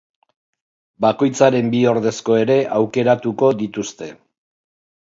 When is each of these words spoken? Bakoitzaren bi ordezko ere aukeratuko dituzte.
Bakoitzaren 1.05 1.69
bi 1.75 1.83
ordezko 1.93 2.39
ere 2.47 2.57
aukeratuko 2.81 3.53
dituzte. 3.65 4.15